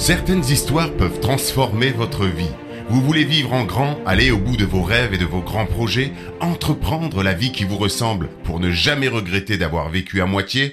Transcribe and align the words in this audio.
Certaines 0.00 0.46
histoires 0.46 0.90
peuvent 0.94 1.20
transformer 1.20 1.90
votre 1.90 2.24
vie. 2.24 2.48
Vous 2.88 3.02
voulez 3.02 3.22
vivre 3.22 3.52
en 3.52 3.64
grand, 3.64 3.98
aller 4.06 4.30
au 4.30 4.38
bout 4.38 4.56
de 4.56 4.64
vos 4.64 4.82
rêves 4.82 5.12
et 5.12 5.18
de 5.18 5.26
vos 5.26 5.42
grands 5.42 5.66
projets, 5.66 6.12
entreprendre 6.40 7.22
la 7.22 7.34
vie 7.34 7.52
qui 7.52 7.64
vous 7.64 7.76
ressemble 7.76 8.30
pour 8.44 8.60
ne 8.60 8.70
jamais 8.70 9.08
regretter 9.08 9.58
d'avoir 9.58 9.90
vécu 9.90 10.22
à 10.22 10.26
moitié 10.26 10.72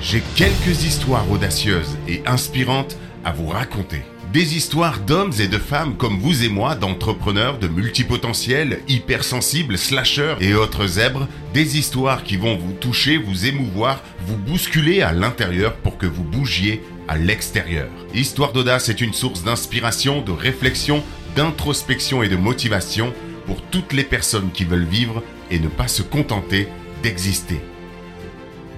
J'ai 0.00 0.22
quelques 0.36 0.84
histoires 0.84 1.30
audacieuses 1.30 1.98
et 2.08 2.22
inspirantes 2.24 2.96
à 3.26 3.32
vous 3.32 3.46
raconter. 3.46 4.00
Des 4.32 4.56
histoires 4.56 5.00
d'hommes 5.00 5.34
et 5.38 5.48
de 5.48 5.58
femmes 5.58 5.98
comme 5.98 6.18
vous 6.18 6.42
et 6.42 6.48
moi, 6.48 6.74
d'entrepreneurs, 6.74 7.58
de 7.58 7.68
multipotentiels, 7.68 8.80
hypersensibles, 8.88 9.76
slasheurs 9.76 10.40
et 10.40 10.54
autres 10.54 10.86
zèbres, 10.86 11.28
des 11.52 11.76
histoires 11.76 12.24
qui 12.24 12.38
vont 12.38 12.56
vous 12.56 12.72
toucher, 12.72 13.18
vous 13.18 13.44
émouvoir, 13.44 14.02
vous 14.26 14.38
bousculer 14.38 15.02
à 15.02 15.12
l'intérieur 15.12 15.74
pour 15.74 15.98
que 15.98 16.06
vous 16.06 16.24
bougiez 16.24 16.80
à 17.08 17.16
l'extérieur. 17.16 17.88
Histoire 18.14 18.52
d'audace 18.52 18.88
est 18.88 19.00
une 19.00 19.12
source 19.12 19.42
d'inspiration, 19.44 20.20
de 20.20 20.32
réflexion, 20.32 21.02
d'introspection 21.36 22.22
et 22.22 22.28
de 22.28 22.36
motivation 22.36 23.12
pour 23.46 23.60
toutes 23.62 23.92
les 23.92 24.04
personnes 24.04 24.50
qui 24.52 24.64
veulent 24.64 24.84
vivre 24.84 25.22
et 25.50 25.58
ne 25.58 25.68
pas 25.68 25.88
se 25.88 26.02
contenter 26.02 26.68
d'exister. 27.02 27.60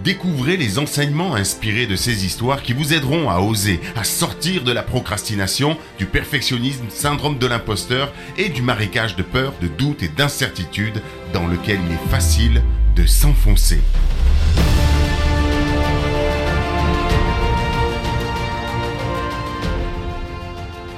Découvrez 0.02 0.58
les 0.58 0.78
enseignements 0.78 1.34
inspirés 1.34 1.86
de 1.86 1.96
ces 1.96 2.26
histoires 2.26 2.62
qui 2.62 2.74
vous 2.74 2.92
aideront 2.92 3.30
à 3.30 3.38
oser, 3.38 3.80
à 3.96 4.04
sortir 4.04 4.62
de 4.62 4.70
la 4.70 4.82
procrastination, 4.82 5.78
du 5.98 6.04
perfectionnisme, 6.04 6.84
syndrome 6.90 7.38
de 7.38 7.46
l'imposteur 7.46 8.12
et 8.36 8.50
du 8.50 8.60
marécage 8.60 9.16
de 9.16 9.22
peur, 9.22 9.54
de 9.62 9.68
doute 9.68 10.02
et 10.02 10.08
d'incertitude 10.08 11.00
dans 11.32 11.46
lequel 11.46 11.78
il 11.86 11.94
est 11.94 12.10
facile 12.10 12.62
de 12.94 13.06
s'enfoncer. 13.06 13.80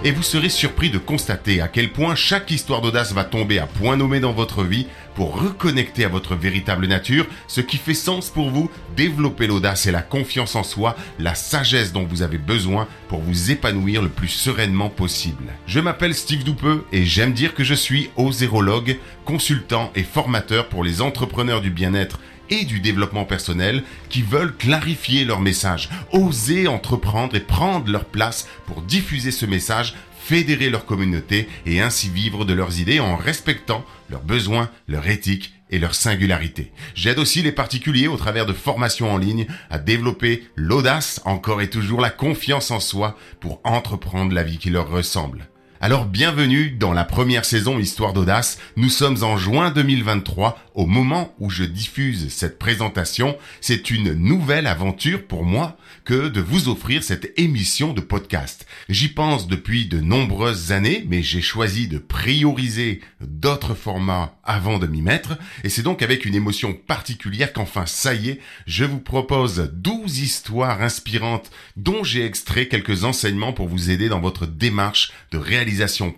Et 0.06 0.12
vous 0.12 0.22
serez 0.22 0.50
surpris 0.50 0.88
de 0.88 0.98
constater 0.98 1.60
à 1.60 1.66
quel 1.66 1.90
point 1.90 2.14
chaque 2.14 2.52
histoire 2.52 2.80
d'audace 2.80 3.12
va 3.12 3.24
tomber 3.24 3.58
à 3.58 3.66
point 3.66 3.96
nommé 3.96 4.20
dans 4.20 4.32
votre 4.32 4.62
vie 4.62 4.86
pour 5.16 5.42
reconnecter 5.42 6.04
à 6.04 6.08
votre 6.08 6.36
véritable 6.36 6.86
nature, 6.86 7.26
ce 7.48 7.60
qui 7.60 7.76
fait 7.76 7.92
sens 7.92 8.30
pour 8.30 8.50
vous, 8.50 8.70
développer 8.94 9.48
l'audace 9.48 9.86
et 9.86 9.90
la 9.90 10.02
confiance 10.02 10.54
en 10.54 10.62
soi, 10.62 10.94
la 11.18 11.34
sagesse 11.34 11.92
dont 11.92 12.04
vous 12.04 12.22
avez 12.22 12.38
besoin 12.38 12.86
pour 13.08 13.18
vous 13.18 13.50
épanouir 13.50 14.00
le 14.00 14.08
plus 14.08 14.28
sereinement 14.28 14.90
possible. 14.90 15.52
Je 15.66 15.80
m'appelle 15.80 16.14
Steve 16.14 16.44
Doupeux 16.44 16.84
et 16.92 17.04
j'aime 17.04 17.32
dire 17.32 17.52
que 17.52 17.64
je 17.64 17.74
suis 17.74 18.10
osérologue, 18.14 18.98
consultant 19.24 19.90
et 19.96 20.04
formateur 20.04 20.68
pour 20.68 20.84
les 20.84 21.02
entrepreneurs 21.02 21.62
du 21.62 21.70
bien-être 21.70 22.20
et 22.50 22.64
du 22.64 22.80
développement 22.80 23.24
personnel 23.24 23.82
qui 24.08 24.22
veulent 24.22 24.56
clarifier 24.56 25.24
leur 25.24 25.40
message, 25.40 25.88
oser 26.12 26.68
entreprendre 26.68 27.34
et 27.34 27.40
prendre 27.40 27.90
leur 27.90 28.04
place 28.04 28.48
pour 28.66 28.82
diffuser 28.82 29.30
ce 29.30 29.46
message, 29.46 29.94
fédérer 30.18 30.70
leur 30.70 30.86
communauté 30.86 31.48
et 31.66 31.80
ainsi 31.80 32.08
vivre 32.08 32.44
de 32.44 32.52
leurs 32.52 32.80
idées 32.80 33.00
en 33.00 33.16
respectant 33.16 33.84
leurs 34.10 34.22
besoins, 34.22 34.70
leur 34.88 35.06
éthique 35.08 35.52
et 35.70 35.78
leur 35.78 35.94
singularité. 35.94 36.72
J'aide 36.94 37.18
aussi 37.18 37.42
les 37.42 37.52
particuliers 37.52 38.08
au 38.08 38.16
travers 38.16 38.46
de 38.46 38.52
formations 38.52 39.12
en 39.12 39.18
ligne 39.18 39.46
à 39.70 39.78
développer 39.78 40.46
l'audace, 40.56 41.20
encore 41.24 41.60
et 41.60 41.70
toujours 41.70 42.00
la 42.00 42.10
confiance 42.10 42.70
en 42.70 42.80
soi 42.80 43.16
pour 43.40 43.60
entreprendre 43.64 44.32
la 44.32 44.42
vie 44.42 44.58
qui 44.58 44.70
leur 44.70 44.88
ressemble. 44.88 45.48
Alors 45.78 46.06
bienvenue 46.06 46.70
dans 46.70 46.94
la 46.94 47.04
première 47.04 47.44
saison 47.44 47.78
Histoire 47.78 48.14
d'audace. 48.14 48.58
Nous 48.76 48.88
sommes 48.88 49.22
en 49.22 49.36
juin 49.36 49.70
2023. 49.70 50.58
Au 50.74 50.86
moment 50.86 51.34
où 51.38 51.50
je 51.50 51.64
diffuse 51.64 52.32
cette 52.32 52.58
présentation, 52.58 53.36
c'est 53.60 53.90
une 53.90 54.14
nouvelle 54.14 54.66
aventure 54.66 55.26
pour 55.26 55.44
moi 55.44 55.76
que 56.04 56.28
de 56.28 56.40
vous 56.40 56.68
offrir 56.68 57.02
cette 57.02 57.38
émission 57.38 57.92
de 57.92 58.00
podcast. 58.00 58.66
J'y 58.88 59.08
pense 59.08 59.48
depuis 59.48 59.86
de 59.86 60.00
nombreuses 60.00 60.72
années, 60.72 61.04
mais 61.08 61.22
j'ai 61.22 61.42
choisi 61.42 61.88
de 61.88 61.98
prioriser 61.98 63.00
d'autres 63.20 63.74
formats 63.74 64.38
avant 64.44 64.78
de 64.78 64.86
m'y 64.86 65.02
mettre. 65.02 65.36
Et 65.62 65.68
c'est 65.68 65.82
donc 65.82 66.00
avec 66.00 66.24
une 66.24 66.34
émotion 66.34 66.72
particulière 66.72 67.52
qu'enfin, 67.52 67.84
ça 67.86 68.14
y 68.14 68.30
est, 68.30 68.40
je 68.66 68.84
vous 68.84 69.00
propose 69.00 69.70
12 69.74 70.20
histoires 70.20 70.82
inspirantes 70.82 71.50
dont 71.76 72.02
j'ai 72.02 72.24
extrait 72.24 72.68
quelques 72.68 73.04
enseignements 73.04 73.52
pour 73.52 73.68
vous 73.68 73.90
aider 73.90 74.08
dans 74.08 74.20
votre 74.20 74.46
démarche 74.46 75.12
de 75.32 75.38
réalisation 75.38 75.65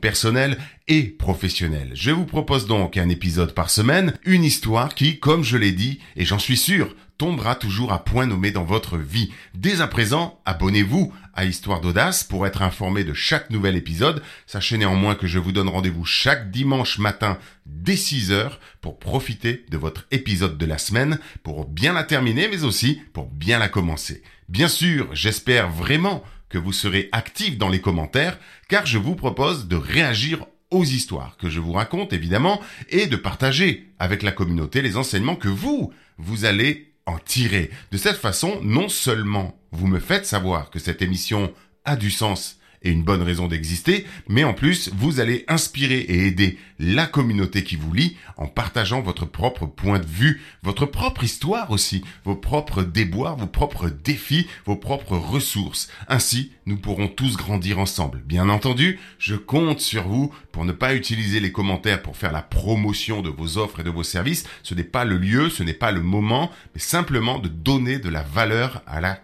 personnelle 0.01 0.59
et 0.89 1.05
professionnelle. 1.05 1.91
Je 1.95 2.11
vous 2.11 2.25
propose 2.25 2.67
donc 2.67 2.97
un 2.97 3.09
épisode 3.09 3.55
par 3.55 3.71
semaine, 3.71 4.15
une 4.25 4.45
histoire 4.45 4.95
qui, 4.95 5.19
comme 5.19 5.45
je 5.45 5.57
l'ai 5.57 5.73
dit, 5.73 6.01
et 6.17 6.25
j'en 6.25 6.39
suis 6.39 6.57
sûr, 6.57 6.95
tombera 7.19 7.57
toujours 7.57 7.93
à 7.93 8.05
point 8.05 8.27
nommé 8.27 8.51
dans 8.51 8.65
votre 8.65 8.97
vie. 8.97 9.33
Dès 9.55 9.81
à 9.81 9.89
présent, 9.89 10.41
abonnez-vous 10.45 11.13
à 11.35 11.45
Histoire 11.45 11.81
d'Audace 11.81 12.25
pour 12.25 12.47
être 12.47 12.63
informé 12.63 13.05
de 13.05 13.13
chaque 13.13 13.51
nouvel 13.51 13.77
épisode. 13.77 14.23
Sachez 14.47 14.79
néanmoins 14.79 15.15
que 15.15 15.27
je 15.27 15.39
vous 15.39 15.53
donne 15.53 15.69
rendez-vous 15.69 16.05
chaque 16.05 16.51
dimanche 16.51 16.99
matin 16.99 17.39
dès 17.67 17.97
6 17.97 18.31
heures 18.33 18.61
pour 18.81 18.99
profiter 18.99 19.65
de 19.71 19.77
votre 19.77 20.07
épisode 20.11 20.59
de 20.59 20.67
la 20.67 20.79
semaine, 20.79 21.19
pour 21.43 21.67
bien 21.67 21.93
la 21.93 22.05
terminer, 22.05 22.49
mais 22.49 22.65
aussi 22.65 23.01
pour 23.13 23.27
bien 23.27 23.59
la 23.59 23.69
commencer. 23.69 24.23
Bien 24.49 24.69
sûr, 24.69 25.09
j'espère 25.13 25.71
vraiment 25.71 26.23
que 26.49 26.59
vous 26.59 26.73
serez 26.73 27.09
actif 27.13 27.59
dans 27.59 27.69
les 27.69 27.81
commentaires, 27.81 28.39
car 28.69 28.87
je 28.87 28.99
vous 28.99 29.15
propose 29.15 29.69
de 29.69 29.77
réagir 29.77 30.47
aux 30.71 30.85
histoires 30.85 31.37
que 31.39 31.49
je 31.49 31.61
vous 31.61 31.73
raconte 31.73 32.13
évidemment 32.13 32.61
et 32.91 33.07
de 33.07 33.17
partager 33.17 33.89
avec 33.99 34.23
la 34.23 34.33
communauté 34.33 34.83
les 34.83 34.97
enseignements 34.97 35.37
que 35.37 35.49
vous, 35.49 35.93
vous 36.19 36.45
allez 36.45 36.93
en 37.07 37.19
tirer. 37.19 37.71
De 37.91 37.97
cette 37.97 38.17
façon, 38.17 38.61
non 38.63 38.89
seulement 38.89 39.59
vous 39.73 39.87
me 39.87 39.99
faites 39.99 40.27
savoir 40.27 40.71
que 40.71 40.79
cette 40.79 41.03
émission 41.03 41.53
a 41.85 41.97
du 41.97 42.11
sens 42.11 42.59
et 42.83 42.91
une 42.91 43.03
bonne 43.03 43.23
raison 43.23 43.49
d'exister, 43.49 44.07
mais 44.29 44.45
en 44.45 44.55
plus, 44.55 44.91
vous 44.95 45.21
allez 45.21 45.45
inspirer 45.49 45.99
et 45.99 46.27
aider 46.27 46.59
la 46.79 47.07
communauté 47.07 47.65
qui 47.65 47.77
vous 47.77 47.93
lit 47.93 48.17
en 48.37 48.47
partageant 48.47 49.01
votre 49.01 49.27
propre 49.27 49.67
point 49.67 49.99
de 49.99 50.07
vue, 50.07 50.41
votre 50.63 50.87
propre 50.87 51.25
histoire 51.25 51.71
aussi, 51.71 52.05
vos 52.25 52.37
propres 52.37 52.83
déboires, 52.83 53.37
vos 53.37 53.47
propres 53.47 53.89
défis, 53.89 54.47
vos 54.65 54.77
propres 54.77 55.17
ressources. 55.17 55.89
Ainsi, 56.09 56.53
nous 56.67 56.77
pourrons 56.77 57.09
tous 57.09 57.37
grandir 57.37 57.79
ensemble. 57.79 58.23
Bien 58.25 58.49
entendu, 58.49 58.99
je 59.19 59.35
compte 59.35 59.81
sur 59.81 60.07
vous 60.07 60.33
pour 60.53 60.65
ne 60.65 60.73
pas 60.73 60.95
utiliser 60.95 61.41
les 61.41 61.53
commentaires 61.53 62.03
pour 62.03 62.17
faire 62.17 62.33
la 62.33 62.43
promotion 62.43 63.23
de 63.23 63.31
vos 63.31 63.59
offres 63.59 63.81
et 63.81 63.85
de 63.85 63.91
vos 63.91 64.03
services. 64.03 64.45
Ce 64.63 64.75
n'est 64.75 64.85
pas 64.85 65.05
le 65.05 65.19
lieu, 65.19 65.51
ce 65.51 65.63
n'est 65.63 65.73
pas 65.73 65.93
le 65.93 66.03
moment, 66.03 66.51
mais 66.75 66.81
simplement 66.81 67.39
de 67.39 67.49
donner 67.49 67.99
de 67.99 68.09
la 68.09 68.23
valeur 68.23 68.83
à 68.87 69.01
la 69.01 69.21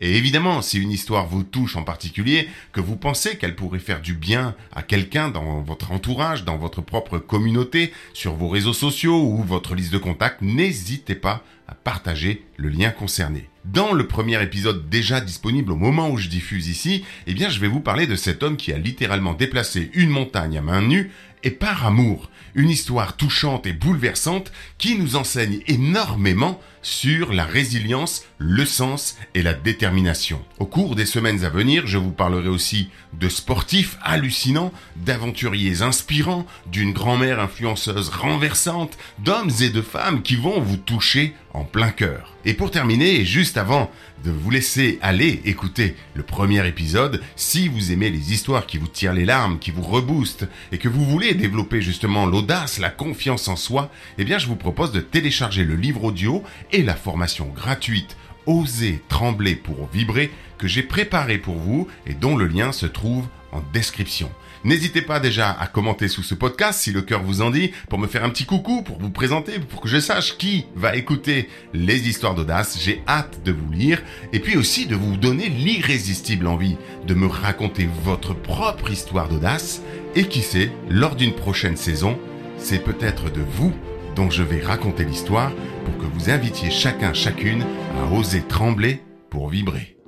Et 0.00 0.16
évidemment, 0.16 0.62
si 0.62 0.78
une 0.78 0.90
histoire 0.90 1.26
vous 1.26 1.42
touche 1.42 1.76
en 1.76 1.82
particulier, 1.82 2.48
que 2.72 2.80
vous 2.80 2.96
pensez 2.96 3.38
qu'elle 3.38 3.56
pourrait 3.56 3.78
faire 3.78 4.00
du 4.00 4.14
bien 4.14 4.54
à 4.72 4.82
quelqu'un 4.82 5.28
dans 5.28 5.62
votre 5.62 5.92
entourage, 5.92 6.44
dans 6.44 6.58
votre 6.58 6.82
propre 6.82 7.18
communauté, 7.18 7.92
sur 8.12 8.34
vos 8.34 8.48
réseaux 8.48 8.72
sociaux 8.72 9.22
ou 9.22 9.42
votre 9.42 9.74
liste 9.74 9.92
de 9.92 9.98
contacts, 9.98 10.42
n'hésitez 10.42 11.14
pas 11.14 11.42
à 11.66 11.74
partager 11.74 12.44
le 12.56 12.68
lien 12.68 12.90
concerné. 12.90 13.48
Dans 13.66 13.92
le 13.92 14.06
premier 14.06 14.42
épisode 14.42 14.88
déjà 14.88 15.20
disponible 15.20 15.72
au 15.72 15.76
moment 15.76 16.08
où 16.08 16.16
je 16.16 16.28
diffuse 16.28 16.68
ici, 16.68 17.04
eh 17.26 17.34
je 17.36 17.60
vais 17.60 17.68
vous 17.68 17.80
parler 17.80 18.06
de 18.06 18.16
cet 18.16 18.42
homme 18.42 18.56
qui 18.56 18.72
a 18.72 18.78
littéralement 18.78 19.34
déplacé 19.34 19.90
une 19.92 20.08
montagne 20.08 20.56
à 20.56 20.62
main 20.62 20.80
nue 20.80 21.10
et 21.42 21.50
par 21.50 21.86
amour. 21.86 22.30
Une 22.54 22.70
histoire 22.70 23.16
touchante 23.16 23.66
et 23.66 23.72
bouleversante 23.72 24.50
qui 24.78 24.98
nous 24.98 25.14
enseigne 25.14 25.60
énormément 25.66 26.60
sur 26.82 27.32
la 27.32 27.44
résilience, 27.44 28.24
le 28.38 28.64
sens 28.64 29.16
et 29.34 29.42
la 29.42 29.52
détermination. 29.52 30.42
Au 30.58 30.64
cours 30.64 30.96
des 30.96 31.06
semaines 31.06 31.44
à 31.44 31.50
venir, 31.50 31.86
je 31.86 31.98
vous 31.98 32.10
parlerai 32.10 32.48
aussi 32.48 32.88
de 33.12 33.28
sportifs 33.28 33.98
hallucinants, 34.02 34.72
d'aventuriers 34.96 35.82
inspirants, 35.82 36.46
d'une 36.66 36.92
grand-mère 36.92 37.40
influenceuse 37.40 38.08
renversante, 38.08 38.96
d'hommes 39.18 39.52
et 39.60 39.68
de 39.68 39.82
femmes 39.82 40.22
qui 40.22 40.36
vont 40.36 40.60
vous 40.60 40.78
toucher 40.78 41.34
en 41.52 41.64
plein 41.64 41.90
cœur. 41.90 42.34
Et 42.44 42.54
pour 42.54 42.70
terminer, 42.70 43.24
juste 43.24 43.56
avant 43.56 43.90
de 44.24 44.30
vous 44.30 44.50
laisser 44.50 44.98
aller 45.02 45.40
écouter 45.44 45.96
le 46.14 46.22
premier 46.22 46.66
épisode, 46.66 47.20
si 47.36 47.68
vous 47.68 47.92
aimez 47.92 48.10
les 48.10 48.32
histoires 48.32 48.66
qui 48.66 48.78
vous 48.78 48.88
tirent 48.88 49.12
les 49.12 49.24
larmes, 49.24 49.58
qui 49.58 49.70
vous 49.70 49.82
reboostent 49.82 50.48
et 50.72 50.78
que 50.78 50.88
vous 50.88 51.04
voulez 51.04 51.34
développer 51.34 51.82
justement 51.82 52.26
l'audace, 52.26 52.78
la 52.78 52.90
confiance 52.90 53.48
en 53.48 53.56
soi, 53.56 53.90
eh 54.18 54.24
bien 54.24 54.38
je 54.38 54.46
vous 54.46 54.56
propose 54.56 54.92
de 54.92 55.00
télécharger 55.00 55.64
le 55.64 55.76
livre 55.76 56.04
audio 56.04 56.42
et 56.72 56.82
la 56.82 56.94
formation 56.94 57.46
gratuite 57.46 58.16
Oser 58.46 59.02
trembler 59.08 59.54
pour 59.54 59.88
vibrer 59.92 60.30
que 60.56 60.66
j'ai 60.66 60.82
préparé 60.82 61.38
pour 61.38 61.56
vous 61.56 61.88
et 62.06 62.14
dont 62.14 62.36
le 62.36 62.46
lien 62.46 62.72
se 62.72 62.86
trouve 62.86 63.26
en 63.52 63.60
description. 63.72 64.30
N'hésitez 64.62 65.00
pas 65.00 65.20
déjà 65.20 65.50
à 65.50 65.66
commenter 65.66 66.08
sous 66.08 66.22
ce 66.22 66.34
podcast 66.34 66.80
si 66.80 66.92
le 66.92 67.00
cœur 67.00 67.22
vous 67.22 67.40
en 67.40 67.50
dit, 67.50 67.72
pour 67.88 67.98
me 67.98 68.06
faire 68.06 68.24
un 68.24 68.28
petit 68.28 68.44
coucou, 68.44 68.82
pour 68.82 68.98
vous 68.98 69.10
présenter, 69.10 69.58
pour 69.58 69.80
que 69.80 69.88
je 69.88 69.98
sache 69.98 70.36
qui 70.36 70.66
va 70.74 70.96
écouter 70.96 71.48
les 71.72 72.08
histoires 72.08 72.34
d'audace. 72.34 72.78
J'ai 72.78 73.02
hâte 73.08 73.42
de 73.42 73.52
vous 73.52 73.72
lire 73.72 74.02
et 74.32 74.40
puis 74.40 74.58
aussi 74.58 74.86
de 74.86 74.96
vous 74.96 75.16
donner 75.16 75.48
l'irrésistible 75.48 76.46
envie 76.46 76.76
de 77.06 77.14
me 77.14 77.26
raconter 77.26 77.88
votre 78.04 78.34
propre 78.34 78.90
histoire 78.90 79.28
d'audace. 79.28 79.82
Et 80.14 80.24
qui 80.24 80.42
sait, 80.42 80.70
lors 80.88 81.16
d'une 81.16 81.34
prochaine 81.34 81.76
saison, 81.76 82.18
c'est 82.58 82.84
peut-être 82.84 83.30
de 83.30 83.40
vous 83.40 83.72
dont 84.16 84.28
je 84.28 84.42
vais 84.42 84.60
raconter 84.60 85.04
l'histoire 85.04 85.52
pour 85.84 85.96
que 85.96 86.12
vous 86.12 86.30
invitiez 86.30 86.70
chacun 86.70 87.14
chacune 87.14 87.64
à 87.96 88.12
oser 88.12 88.42
trembler 88.42 89.02
pour 89.30 89.48
vibrer. 89.48 89.99